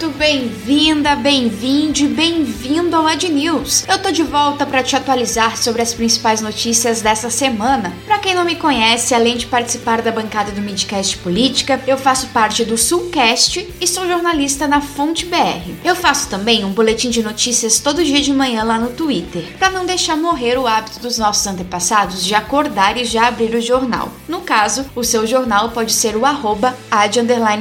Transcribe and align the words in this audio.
Muito 0.00 0.09
bem-vinda, 0.20 1.16
bem-vinde, 1.16 2.06
bem-vindo 2.06 2.94
ao 2.94 3.06
Ad 3.06 3.26
News. 3.26 3.86
Eu 3.88 3.98
tô 3.98 4.10
de 4.10 4.22
volta 4.22 4.66
para 4.66 4.82
te 4.82 4.94
atualizar 4.94 5.56
sobre 5.56 5.80
as 5.80 5.94
principais 5.94 6.42
notícias 6.42 7.00
dessa 7.00 7.30
semana. 7.30 7.90
Para 8.04 8.18
quem 8.18 8.34
não 8.34 8.44
me 8.44 8.54
conhece, 8.54 9.14
além 9.14 9.38
de 9.38 9.46
participar 9.46 10.02
da 10.02 10.12
bancada 10.12 10.52
do 10.52 10.60
Midcast 10.60 11.16
Política, 11.16 11.80
eu 11.86 11.96
faço 11.96 12.26
parte 12.28 12.66
do 12.66 12.76
Sulcast 12.76 13.66
e 13.80 13.86
sou 13.86 14.06
jornalista 14.06 14.68
na 14.68 14.82
Fonte 14.82 15.24
BR. 15.24 15.72
Eu 15.82 15.96
faço 15.96 16.28
também 16.28 16.66
um 16.66 16.72
boletim 16.72 17.08
de 17.08 17.22
notícias 17.22 17.80
todo 17.80 18.04
dia 18.04 18.20
de 18.20 18.34
manhã 18.34 18.62
lá 18.62 18.78
no 18.78 18.90
Twitter, 18.90 19.56
para 19.58 19.70
não 19.70 19.86
deixar 19.86 20.18
morrer 20.18 20.58
o 20.58 20.66
hábito 20.66 21.00
dos 21.00 21.16
nossos 21.16 21.46
antepassados 21.46 22.22
de 22.22 22.34
acordar 22.34 22.98
e 22.98 23.06
já 23.06 23.26
abrir 23.26 23.54
o 23.54 23.60
jornal. 23.62 24.12
No 24.28 24.42
caso, 24.42 24.84
o 24.94 25.02
seu 25.02 25.26
jornal 25.26 25.70
pode 25.70 25.94
ser 25.94 26.14
o 26.14 26.26
arroba 26.26 26.76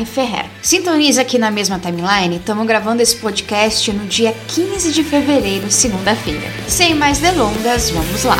Ferrer. 0.06 0.46
Sintoniza 0.62 1.22
aqui 1.22 1.38
na 1.38 1.50
mesma 1.50 1.80
timeline, 1.80 2.42
estamos 2.50 2.66
gravando 2.66 3.04
esse 3.04 3.16
podcast 3.18 3.94
no 3.94 4.08
dia 4.08 4.34
15 4.48 4.92
de 4.92 5.04
fevereiro, 5.04 5.70
segunda-feira. 5.70 6.48
Sem 6.68 6.96
mais 6.96 7.20
delongas, 7.20 7.92
vamos 7.92 8.24
lá. 8.24 8.38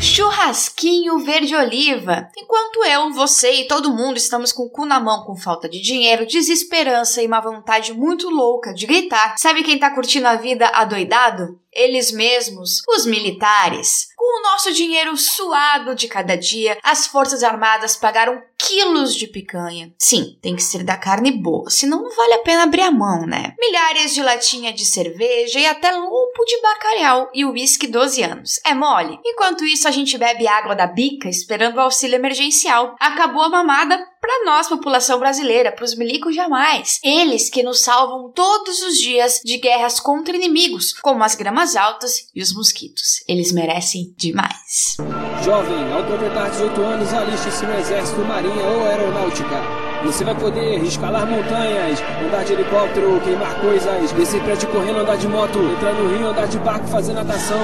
churrasquinho 0.00 1.18
verde-oliva. 1.18 2.28
Enquanto 2.36 2.84
eu, 2.84 3.12
você 3.12 3.52
e 3.52 3.68
todo 3.68 3.94
mundo 3.94 4.16
estamos 4.16 4.50
com 4.50 4.62
o 4.64 4.70
cu 4.70 4.86
na 4.86 4.98
mão 4.98 5.24
com 5.24 5.36
falta 5.36 5.68
de 5.68 5.80
dinheiro, 5.80 6.26
desesperança 6.26 7.22
e 7.22 7.26
uma 7.26 7.40
vontade 7.40 7.92
muito 7.92 8.30
louca 8.30 8.72
de 8.72 8.86
gritar. 8.86 9.34
Sabe 9.38 9.62
quem 9.62 9.78
tá 9.78 9.90
curtindo 9.90 10.26
a 10.26 10.36
vida 10.36 10.66
adoidado? 10.68 11.60
Eles 11.76 12.10
mesmos, 12.10 12.82
os 12.88 13.06
militares. 13.06 14.08
Com 14.16 14.40
o 14.40 14.42
nosso 14.42 14.72
dinheiro 14.72 15.16
suado 15.16 15.94
de 15.94 16.08
cada 16.08 16.36
dia, 16.36 16.78
as 16.82 17.06
Forças 17.06 17.42
Armadas 17.42 17.94
pagaram 17.94 18.42
quilos 18.58 19.14
de 19.14 19.26
picanha. 19.26 19.92
Sim, 19.98 20.38
tem 20.40 20.56
que 20.56 20.62
ser 20.62 20.82
da 20.82 20.96
carne 20.96 21.30
boa, 21.30 21.68
senão 21.70 22.02
não 22.02 22.16
vale 22.16 22.34
a 22.34 22.38
pena 22.38 22.62
abrir 22.64 22.82
a 22.82 22.90
mão, 22.90 23.26
né? 23.26 23.54
Milhares 23.58 24.14
de 24.14 24.22
latinha 24.22 24.72
de 24.72 24.84
cerveja 24.84 25.60
e 25.60 25.66
até 25.66 25.92
lombo 25.92 26.44
de 26.46 26.60
bacalhau 26.62 27.30
e 27.34 27.44
uísque 27.44 27.86
12 27.86 28.22
anos. 28.22 28.60
É 28.64 28.74
mole? 28.74 29.18
Enquanto 29.24 29.64
isso, 29.64 29.86
a 29.86 29.90
gente 29.90 30.16
bebe 30.16 30.48
água 30.48 30.74
da 30.74 30.86
bica 30.86 31.28
esperando 31.28 31.76
o 31.76 31.80
auxílio 31.80 32.16
emergencial. 32.16 32.96
Acabou 32.98 33.42
a 33.42 33.50
mamada, 33.50 34.02
para 34.26 34.44
nós, 34.44 34.68
população 34.68 35.20
brasileira, 35.20 35.70
para 35.70 35.84
os 35.84 35.96
milicos 35.96 36.34
jamais. 36.34 36.98
Eles 37.04 37.48
que 37.48 37.62
nos 37.62 37.80
salvam 37.80 38.32
todos 38.32 38.82
os 38.82 38.98
dias 38.98 39.40
de 39.44 39.56
guerras 39.56 40.00
contra 40.00 40.34
inimigos, 40.34 40.92
como 40.94 41.22
as 41.22 41.36
gramas 41.36 41.76
altas 41.76 42.26
e 42.34 42.42
os 42.42 42.52
mosquitos. 42.52 43.22
Eles 43.28 43.52
merecem 43.52 44.12
demais. 44.16 44.96
Jovem, 45.44 45.92
ao 45.92 46.02
completar 46.04 46.50
18 46.50 46.80
anos, 46.80 47.14
aliste-se 47.14 47.64
no 47.66 47.78
Exército, 47.78 48.20
Marinha 48.22 48.64
ou 48.64 48.84
Aeronáutica. 48.84 49.86
Você 50.04 50.24
vai 50.24 50.34
poder 50.34 50.82
escalar 50.82 51.24
montanhas, 51.24 52.00
andar 52.24 52.44
de 52.44 52.52
helicóptero, 52.52 53.20
queimar 53.22 53.60
coisas, 53.60 54.12
descer 54.12 54.42
prédio 54.42 54.68
correndo, 54.70 54.98
andar 54.98 55.16
de 55.16 55.28
moto, 55.28 55.58
entrar 55.58 55.94
no 55.94 56.08
rio, 56.08 56.26
andar 56.26 56.48
de 56.48 56.58
barco, 56.58 56.86
fazer 56.88 57.12
natação, 57.12 57.58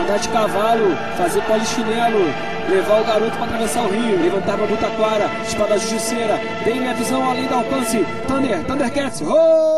andar 0.00 0.18
de 0.18 0.28
cavalo, 0.28 0.96
fazer 1.16 1.42
polichinelo, 1.42 2.32
levar 2.68 3.00
o 3.00 3.04
garoto 3.04 3.36
para 3.36 3.44
atravessar 3.44 3.82
o 3.82 3.88
rio, 3.88 4.20
levantar 4.20 4.56
pra 4.56 4.66
Butaquara, 4.66 5.30
espada 5.46 5.78
justiceira, 5.78 6.40
dei 6.64 6.74
minha 6.74 6.94
visão 6.94 7.28
além 7.28 7.46
do 7.46 7.54
alcance, 7.54 8.04
Thunder, 8.26 8.64
Thundercats, 8.64 9.22
oh! 9.22 9.75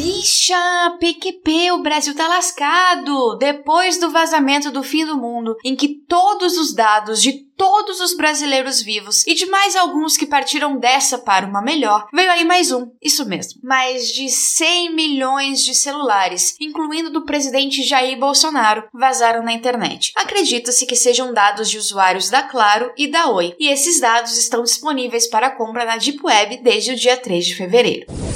Bicha, 0.00 0.96
PQP, 1.00 1.72
o 1.72 1.82
Brasil 1.82 2.14
tá 2.14 2.28
lascado! 2.28 3.36
Depois 3.36 3.98
do 3.98 4.12
vazamento 4.12 4.70
do 4.70 4.84
fim 4.84 5.04
do 5.04 5.16
mundo, 5.16 5.56
em 5.64 5.74
que 5.74 5.88
todos 5.88 6.56
os 6.56 6.72
dados 6.72 7.20
de 7.20 7.32
todos 7.56 8.00
os 8.00 8.16
brasileiros 8.16 8.80
vivos 8.80 9.26
e 9.26 9.34
de 9.34 9.46
mais 9.46 9.74
alguns 9.74 10.16
que 10.16 10.24
partiram 10.24 10.78
dessa 10.78 11.18
para 11.18 11.44
uma 11.44 11.60
melhor, 11.60 12.06
veio 12.14 12.30
aí 12.30 12.44
mais 12.44 12.70
um, 12.70 12.92
isso 13.02 13.28
mesmo. 13.28 13.60
Mais 13.64 14.06
de 14.06 14.28
100 14.28 14.94
milhões 14.94 15.64
de 15.64 15.74
celulares, 15.74 16.54
incluindo 16.60 17.10
do 17.10 17.24
presidente 17.24 17.82
Jair 17.82 18.16
Bolsonaro, 18.16 18.84
vazaram 18.94 19.42
na 19.42 19.52
internet. 19.52 20.12
Acredita-se 20.14 20.86
que 20.86 20.94
sejam 20.94 21.34
dados 21.34 21.68
de 21.68 21.76
usuários 21.76 22.30
da 22.30 22.44
Claro 22.44 22.92
e 22.96 23.08
da 23.08 23.30
Oi, 23.30 23.56
e 23.58 23.66
esses 23.66 24.00
dados 24.00 24.38
estão 24.38 24.62
disponíveis 24.62 25.26
para 25.26 25.50
compra 25.50 25.84
na 25.84 25.96
Deep 25.96 26.20
Web 26.22 26.58
desde 26.62 26.92
o 26.92 26.96
dia 26.96 27.16
3 27.16 27.44
de 27.44 27.56
fevereiro. 27.56 28.27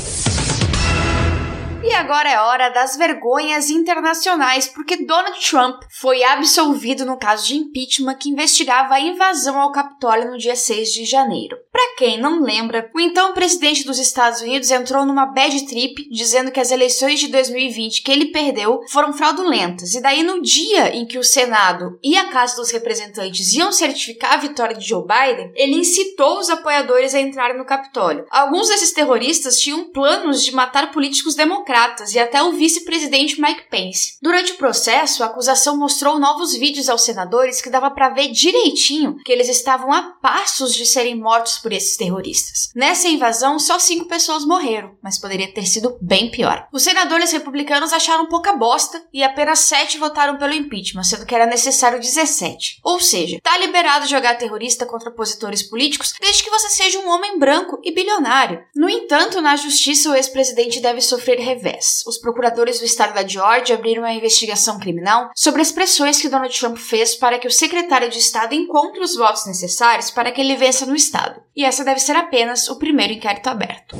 E 1.84 1.92
agora 1.94 2.30
é 2.30 2.38
hora 2.38 2.68
das 2.68 2.96
vergonhas 2.96 3.68
internacionais, 3.68 4.68
porque 4.68 5.04
Donald 5.04 5.38
Trump 5.40 5.82
foi 5.90 6.22
absolvido 6.22 7.04
no 7.04 7.16
caso 7.16 7.48
de 7.48 7.56
impeachment 7.56 8.14
que 8.14 8.30
investigava 8.30 8.94
a 8.94 9.00
invasão 9.00 9.60
ao 9.60 9.72
Capitólio 9.72 10.30
no 10.30 10.38
dia 10.38 10.54
6 10.54 10.92
de 10.92 11.04
janeiro. 11.04 11.56
Para 11.82 11.96
quem 11.96 12.16
não 12.16 12.40
lembra, 12.40 12.88
o 12.94 13.00
então 13.00 13.34
presidente 13.34 13.84
dos 13.84 13.98
Estados 13.98 14.40
Unidos 14.40 14.70
entrou 14.70 15.04
numa 15.04 15.26
bad 15.26 15.66
trip 15.66 16.08
dizendo 16.12 16.52
que 16.52 16.60
as 16.60 16.70
eleições 16.70 17.18
de 17.18 17.26
2020 17.26 18.02
que 18.02 18.12
ele 18.12 18.26
perdeu 18.26 18.82
foram 18.88 19.12
fraudulentas. 19.12 19.92
E 19.92 20.00
daí 20.00 20.22
no 20.22 20.40
dia 20.40 20.94
em 20.94 21.04
que 21.04 21.18
o 21.18 21.24
Senado 21.24 21.98
e 22.00 22.16
a 22.16 22.28
Casa 22.28 22.54
dos 22.54 22.70
Representantes 22.70 23.52
iam 23.54 23.72
certificar 23.72 24.34
a 24.34 24.36
vitória 24.36 24.76
de 24.76 24.86
Joe 24.86 25.02
Biden, 25.02 25.50
ele 25.56 25.74
incitou 25.74 26.38
os 26.38 26.48
apoiadores 26.48 27.16
a 27.16 27.20
entrarem 27.20 27.58
no 27.58 27.64
Capitólio. 27.64 28.26
Alguns 28.30 28.68
desses 28.68 28.92
terroristas 28.92 29.58
tinham 29.58 29.90
planos 29.90 30.44
de 30.44 30.54
matar 30.54 30.92
políticos 30.92 31.34
democratas 31.34 32.14
e 32.14 32.18
até 32.20 32.40
o 32.44 32.52
vice-presidente 32.52 33.40
Mike 33.40 33.68
Pence. 33.68 34.18
Durante 34.22 34.52
o 34.52 34.56
processo, 34.56 35.24
a 35.24 35.26
acusação 35.26 35.76
mostrou 35.76 36.20
novos 36.20 36.54
vídeos 36.54 36.88
aos 36.88 37.02
senadores 37.02 37.60
que 37.60 37.70
dava 37.70 37.90
para 37.90 38.10
ver 38.10 38.30
direitinho 38.30 39.16
que 39.24 39.32
eles 39.32 39.48
estavam 39.48 39.92
a 39.92 40.02
passos 40.22 40.72
de 40.72 40.86
serem 40.86 41.16
mortos 41.16 41.58
por 41.58 41.71
esses 41.72 41.96
terroristas. 41.96 42.70
Nessa 42.74 43.08
invasão, 43.08 43.58
só 43.58 43.78
cinco 43.78 44.06
pessoas 44.06 44.44
morreram, 44.44 44.96
mas 45.02 45.18
poderia 45.18 45.52
ter 45.52 45.66
sido 45.66 45.96
bem 46.00 46.30
pior. 46.30 46.66
Os 46.72 46.82
senadores 46.82 47.32
republicanos 47.32 47.92
acharam 47.92 48.28
pouca 48.28 48.52
bosta 48.52 49.02
e 49.12 49.22
apenas 49.22 49.60
sete 49.60 49.98
votaram 49.98 50.36
pelo 50.36 50.54
impeachment, 50.54 51.04
sendo 51.04 51.26
que 51.26 51.34
era 51.34 51.46
necessário 51.46 52.00
17. 52.00 52.80
Ou 52.82 53.00
seja, 53.00 53.40
tá 53.42 53.56
liberado 53.58 54.06
jogar 54.06 54.38
terrorista 54.38 54.86
contra 54.86 55.10
opositores 55.10 55.62
políticos 55.62 56.14
desde 56.20 56.42
que 56.42 56.50
você 56.50 56.68
seja 56.70 56.98
um 56.98 57.08
homem 57.08 57.38
branco 57.38 57.80
e 57.82 57.92
bilionário. 57.92 58.62
No 58.74 58.88
entanto, 58.88 59.40
na 59.40 59.56
justiça, 59.56 60.10
o 60.10 60.14
ex-presidente 60.14 60.80
deve 60.80 61.00
sofrer 61.00 61.38
revés. 61.38 62.02
Os 62.06 62.18
procuradores 62.18 62.78
do 62.78 62.84
estado 62.84 63.14
da 63.14 63.26
Georgia 63.26 63.76
abriram 63.76 64.02
uma 64.02 64.12
investigação 64.12 64.78
criminal 64.78 65.30
sobre 65.34 65.62
as 65.62 65.72
pressões 65.72 66.20
que 66.20 66.28
Donald 66.28 66.58
Trump 66.58 66.76
fez 66.76 67.14
para 67.14 67.38
que 67.38 67.46
o 67.46 67.50
secretário 67.50 68.08
de 68.08 68.18
Estado 68.18 68.54
encontre 68.54 69.00
os 69.00 69.16
votos 69.16 69.46
necessários 69.46 70.10
para 70.10 70.30
que 70.30 70.40
ele 70.40 70.56
vença 70.56 70.86
no 70.86 70.94
estado. 70.94 71.42
E 71.54 71.61
essa 71.64 71.84
deve 71.84 72.00
ser 72.00 72.16
apenas 72.16 72.68
o 72.68 72.78
primeiro 72.78 73.12
inquérito 73.12 73.48
aberto. 73.48 73.96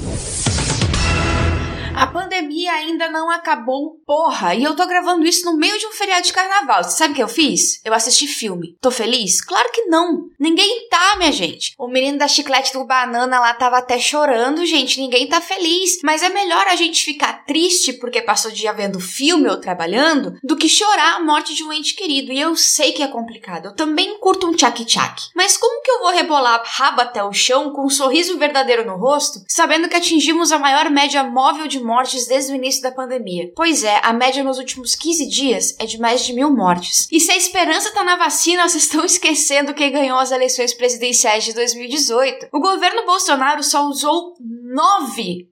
A 2.02 2.06
pandemia 2.08 2.72
ainda 2.72 3.08
não 3.08 3.30
acabou, 3.30 4.00
porra, 4.04 4.56
e 4.56 4.64
eu 4.64 4.74
tô 4.74 4.84
gravando 4.88 5.24
isso 5.24 5.44
no 5.44 5.56
meio 5.56 5.78
de 5.78 5.86
um 5.86 5.92
feriado 5.92 6.26
de 6.26 6.32
carnaval. 6.32 6.82
Você 6.82 6.96
sabe 6.96 7.12
o 7.12 7.14
que 7.14 7.22
eu 7.22 7.28
fiz? 7.28 7.80
Eu 7.84 7.94
assisti 7.94 8.26
filme. 8.26 8.76
Tô 8.80 8.90
feliz? 8.90 9.40
Claro 9.40 9.70
que 9.72 9.82
não. 9.82 10.28
Ninguém 10.36 10.88
tá, 10.88 11.14
minha 11.16 11.30
gente. 11.30 11.74
O 11.78 11.86
menino 11.86 12.18
da 12.18 12.26
chiclete 12.26 12.72
do 12.72 12.84
banana 12.84 13.38
lá 13.38 13.54
tava 13.54 13.78
até 13.78 14.00
chorando, 14.00 14.66
gente. 14.66 15.00
Ninguém 15.00 15.28
tá 15.28 15.40
feliz. 15.40 16.00
Mas 16.02 16.24
é 16.24 16.28
melhor 16.28 16.66
a 16.66 16.74
gente 16.74 17.04
ficar 17.04 17.44
triste 17.44 17.92
porque 17.92 18.20
passou 18.20 18.50
o 18.50 18.54
dia 18.54 18.72
vendo 18.72 18.98
filme 18.98 19.48
ou 19.48 19.60
trabalhando 19.60 20.36
do 20.42 20.56
que 20.56 20.68
chorar 20.68 21.14
a 21.14 21.20
morte 21.20 21.54
de 21.54 21.62
um 21.62 21.72
ente 21.72 21.94
querido. 21.94 22.32
E 22.32 22.40
eu 22.40 22.56
sei 22.56 22.90
que 22.90 23.04
é 23.04 23.06
complicado. 23.06 23.66
Eu 23.66 23.76
também 23.76 24.18
curto 24.18 24.48
um 24.48 24.56
tchac-tchac. 24.56 25.28
Mas 25.36 25.56
como 25.56 25.80
que 25.84 25.90
eu 25.92 26.00
vou 26.00 26.10
rebolar 26.10 26.64
rabo 26.64 27.00
até 27.00 27.22
o 27.22 27.32
chão 27.32 27.70
com 27.70 27.86
um 27.86 27.90
sorriso 27.90 28.36
verdadeiro 28.38 28.84
no 28.84 28.96
rosto, 28.96 29.38
sabendo 29.46 29.88
que 29.88 29.94
atingimos 29.94 30.50
a 30.50 30.58
maior 30.58 30.90
média 30.90 31.22
móvel 31.22 31.68
de 31.68 31.91
mortes 31.92 32.26
desde 32.26 32.52
o 32.52 32.56
início 32.56 32.80
da 32.80 32.90
pandemia. 32.90 33.52
Pois 33.54 33.84
é, 33.84 34.00
a 34.02 34.14
média 34.14 34.42
nos 34.42 34.58
últimos 34.58 34.94
15 34.94 35.28
dias 35.28 35.76
é 35.78 35.84
de 35.84 36.00
mais 36.00 36.24
de 36.24 36.32
mil 36.32 36.50
mortes. 36.50 37.06
E 37.12 37.20
se 37.20 37.30
a 37.30 37.36
esperança 37.36 37.92
tá 37.92 38.02
na 38.02 38.16
vacina, 38.16 38.66
vocês 38.66 38.84
estão 38.84 39.04
esquecendo 39.06 39.74
quem 39.74 39.92
ganhou 39.92 40.18
as 40.18 40.30
eleições 40.30 40.72
presidenciais 40.72 41.44
de 41.44 41.52
2018. 41.52 42.48
O 42.50 42.60
governo 42.60 43.04
Bolsonaro 43.04 43.62
só 43.62 43.86
usou 43.86 44.34
nove 44.40 45.51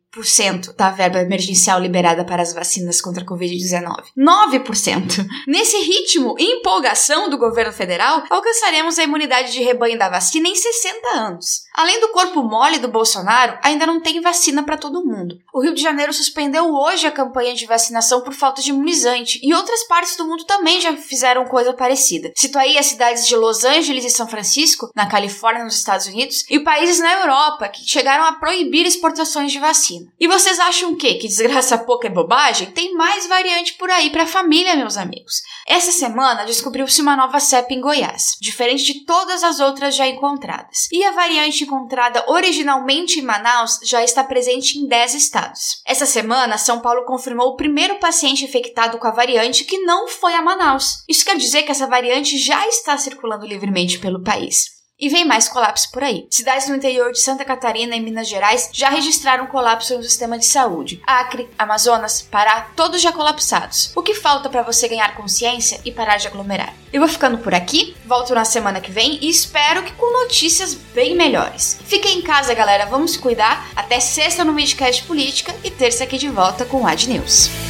da 0.77 0.91
verba 0.91 1.21
emergencial 1.21 1.79
liberada 1.79 2.25
para 2.25 2.43
as 2.43 2.53
vacinas 2.53 3.01
contra 3.01 3.23
a 3.23 3.27
Covid-19. 3.27 4.07
9%! 4.19 5.25
Nesse 5.47 5.79
ritmo 5.79 6.35
e 6.37 6.59
empolgação 6.59 7.31
do 7.31 7.39
governo 7.39 7.73
federal, 7.73 8.25
alcançaremos 8.29 8.99
a 8.99 9.05
imunidade 9.05 9.53
de 9.53 9.63
rebanho 9.63 9.97
da 9.97 10.09
vacina 10.09 10.49
em 10.49 10.57
60 10.57 11.09
anos. 11.11 11.63
Além 11.73 12.01
do 12.01 12.09
corpo 12.09 12.43
mole 12.43 12.81
do 12.81 12.89
Bolsonaro, 12.89 13.57
ainda 13.63 13.87
não 13.87 14.01
tem 14.01 14.21
vacina 14.21 14.65
para 14.65 14.77
todo 14.77 15.05
mundo. 15.05 15.39
O 15.55 15.63
Rio 15.63 15.75
de 15.75 15.81
Janeiro 15.81 16.13
suspendeu 16.13 16.75
hoje 16.75 17.07
a 17.07 17.13
campanha 17.13 17.55
de 17.55 17.67
vacinação 17.67 18.23
por 18.23 18.35
falta 18.35 18.61
de 18.61 18.71
imunizante, 18.71 19.39
e 19.41 19.55
outras 19.55 19.87
partes 19.87 20.17
do 20.17 20.27
mundo 20.27 20.45
também 20.45 20.81
já 20.81 20.97
fizeram 20.97 21.45
coisa 21.45 21.73
parecida. 21.73 22.33
Cito 22.35 22.59
aí 22.59 22.77
as 22.77 22.87
cidades 22.87 23.29
de 23.29 23.37
Los 23.37 23.65
Angeles 23.65 24.05
e 24.05 24.11
São 24.11 24.27
Francisco, 24.27 24.91
na 24.95 25.07
Califórnia, 25.07 25.63
nos 25.63 25.77
Estados 25.77 26.07
Unidos, 26.07 26.45
e 26.51 26.59
países 26.59 26.99
na 26.99 27.13
Europa 27.21 27.69
que 27.69 27.89
chegaram 27.89 28.25
a 28.25 28.33
proibir 28.33 28.85
exportações 28.85 29.53
de 29.53 29.61
vacina. 29.61 30.00
E 30.19 30.29
vocês 30.29 30.59
acham 30.59 30.93
o 30.93 30.97
quê? 30.97 31.15
Que 31.15 31.29
desgraça 31.29 31.79
pouca 31.79 32.07
é 32.07 32.11
bobagem? 32.11 32.71
Tem 32.71 32.95
mais 32.95 33.27
variante 33.27 33.75
por 33.75 33.91
aí 33.91 34.11
para 34.11 34.25
a 34.25 34.27
família, 34.27 34.77
meus 34.77 34.97
amigos. 34.97 35.43
Essa 35.67 35.93
semana 35.93 36.45
descobriu-se 36.45 37.01
uma 37.01 37.17
nova 37.17 37.41
cepa 37.41 37.73
em 37.73 37.81
Goiás, 37.81 38.37
diferente 38.41 38.85
de 38.85 39.05
todas 39.05 39.43
as 39.43 39.61
outras 39.61 39.95
já 39.95 40.07
encontradas. 40.07 40.89
E 40.93 41.05
a 41.05 41.13
variante 41.13 41.65
encontrada 41.65 42.25
originalmente 42.29 43.21
em 43.21 43.23
Manaus 43.23 43.79
já 43.85 44.03
está 44.03 44.25
presente 44.25 44.79
em 44.79 44.87
10 44.87 45.15
estados. 45.15 45.81
Essa 45.87 46.07
semana, 46.07 46.59
São 46.59 46.81
Paulo 46.81 47.05
confirmou 47.05 47.49
o 47.49 47.57
primeiro 47.57 47.99
paciente 47.99 48.45
infectado 48.45 48.99
com 48.99 49.07
a 49.07 49.13
variante 49.13 49.65
que 49.65 49.79
não 49.79 50.09
foi 50.09 50.35
a 50.35 50.43
Manaus. 50.43 51.05
Isso 51.09 51.25
quer 51.25 51.37
dizer 51.37 51.63
que 51.63 51.71
essa 51.71 51.87
variante 51.87 52.39
já 52.39 52.67
está 52.67 52.97
circulando 52.97 53.47
livremente 53.47 53.99
pelo 53.99 54.23
país. 54.23 54.80
E 55.01 55.09
vem 55.09 55.25
mais 55.25 55.49
colapso 55.49 55.91
por 55.91 56.03
aí. 56.03 56.27
Cidades 56.29 56.69
no 56.69 56.77
interior 56.77 57.11
de 57.11 57.21
Santa 57.21 57.45
Catarina 57.45 57.97
e 57.97 58.01
Minas 58.01 58.29
Gerais 58.29 58.69
já 58.71 58.91
registraram 58.91 59.47
colapso 59.47 59.97
no 59.97 60.03
sistema 60.03 60.39
de 60.39 60.45
saúde. 60.45 61.01
Acre, 61.07 61.49
Amazonas, 61.59 62.21
Pará, 62.21 62.69
todos 62.77 63.01
já 63.01 63.11
colapsados. 63.11 63.93
O 63.97 64.03
que 64.03 64.15
falta 64.15 64.51
para 64.51 64.63
você 64.63 64.87
ganhar 64.89 65.17
consciência 65.17 65.81
e 65.87 65.91
parar 65.91 66.19
de 66.19 66.27
aglomerar? 66.27 66.75
Eu 66.93 67.01
vou 67.01 67.09
ficando 67.09 67.39
por 67.39 67.55
aqui, 67.55 67.97
volto 68.05 68.35
na 68.35 68.45
semana 68.45 68.81
que 68.81 68.91
vem 68.91 69.19
e 69.23 69.31
espero 69.31 69.83
que 69.83 69.93
com 69.93 70.23
notícias 70.23 70.75
bem 70.75 71.17
melhores. 71.17 71.79
Fiquem 71.87 72.19
em 72.19 72.23
casa, 72.23 72.53
galera, 72.53 72.85
vamos 72.85 73.17
cuidar. 73.17 73.71
Até 73.75 74.01
sexta 74.01 74.45
no 74.45 74.53
Midcast 74.53 75.05
Política 75.05 75.55
e 75.65 75.71
terça 75.71 76.05
aqui 76.05 76.19
de 76.19 76.29
volta 76.29 76.67
com 76.67 76.83
o 76.83 76.87
Ad 76.87 77.09
News. 77.09 77.70